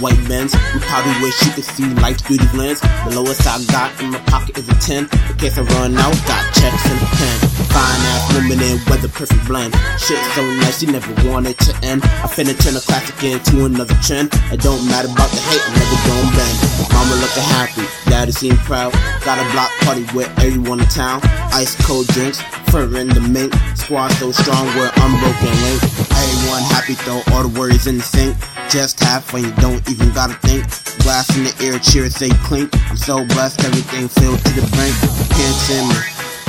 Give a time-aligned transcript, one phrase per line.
[0.00, 0.54] white men's.
[0.74, 2.80] You probably wish you could see life through these lens.
[2.80, 5.08] The lowest I got in my pocket is a 10.
[5.08, 7.38] In case I run out, got checks and a pen.
[7.72, 9.74] Fine ass woman in weather perfect blend.
[9.98, 12.02] Shit so nice, you never want it to end.
[12.24, 14.30] I finna turn a classic into another trend.
[14.52, 16.56] It don't matter about the hate, I'm never gon' bend.
[16.92, 18.92] Mama looking happy, daddy seem proud.
[19.24, 21.20] Got a block party with everyone in town.
[21.52, 23.54] Ice cold drinks, fur in the mink.
[23.74, 25.82] Squad so strong, we're unbroken link.
[26.12, 28.36] Everyone happy, throw all the worries in the sink.
[28.68, 30.64] Just have fun, you don't even gotta think.
[31.02, 32.70] Glass in the air, cheers say clink.
[32.90, 34.94] I'm so blessed, everything filled to the brink.
[35.30, 35.94] Can't see me.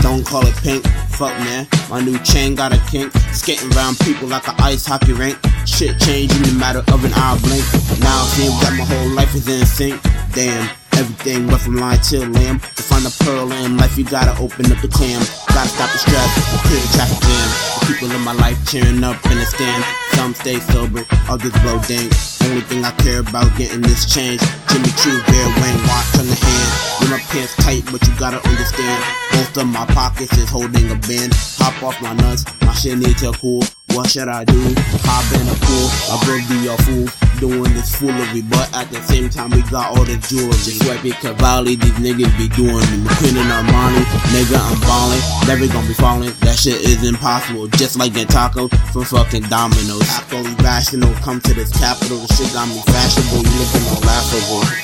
[0.02, 0.86] Don't call it pink.
[1.10, 3.14] Fuck man, my new chain got a kink.
[3.32, 5.38] Skating around people like an ice hockey rink.
[5.66, 7.66] Shit changed in the matter of an eye blink.
[8.00, 10.02] Now it seems that my whole life is in sync.
[10.34, 10.70] Damn.
[10.94, 12.60] Everything went from line to lamb.
[12.60, 15.22] To find a pearl in life, you gotta open up the clam.
[15.50, 16.30] Gotta stop the stress,
[16.68, 17.50] clear the traffic jam.
[17.80, 19.84] The people in my life cheering up in the stand.
[20.14, 22.14] Some stay sober, others blow dank.
[22.46, 24.42] Only thing I care about getting this change.
[24.70, 26.70] Jimmy Choo, Bear Wayne, watch on the hand.
[27.02, 29.00] With my pants tight, but you gotta understand.
[29.34, 31.34] Both of my pockets is holding a band.
[31.58, 33.64] Hop off my nuts, my shit need to cool.
[33.94, 34.58] What should I do?
[35.06, 37.06] Hop in a pool, I will be a fool.
[37.38, 40.54] Doing this foolery, but at the same time we got all the jewelry.
[41.06, 43.06] It, Cavalli, these niggas be doing me.
[43.06, 44.02] McQueen and Armani,
[44.34, 45.22] nigga, I'm ballin'.
[45.46, 47.68] Never gonna be falling, that shit is impossible.
[47.78, 50.10] Just like getting taco from fucking Domino's.
[50.32, 54.83] Only rational, come to this capital, the shit got me fashionable, you looking all laughable.